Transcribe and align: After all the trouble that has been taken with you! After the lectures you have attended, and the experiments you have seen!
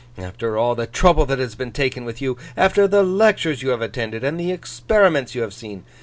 After 0.17 0.57
all 0.57 0.73
the 0.73 0.87
trouble 0.87 1.27
that 1.27 1.37
has 1.37 1.53
been 1.53 1.71
taken 1.71 2.05
with 2.05 2.23
you! 2.23 2.35
After 2.57 2.87
the 2.87 3.03
lectures 3.03 3.61
you 3.61 3.69
have 3.69 3.83
attended, 3.83 4.23
and 4.23 4.39
the 4.39 4.51
experiments 4.51 5.35
you 5.35 5.43
have 5.43 5.53
seen! 5.53 5.83